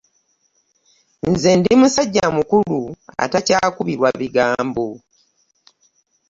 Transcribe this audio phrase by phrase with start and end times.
[1.29, 2.81] Nze ndi musajja mukulu
[3.23, 4.87] atakyakubirwa bigambo.